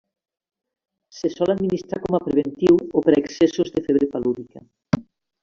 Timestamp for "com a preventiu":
2.05-2.81